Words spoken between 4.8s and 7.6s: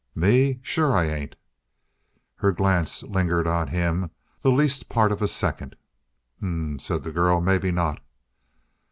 part of a second. "H'm!" said the girl.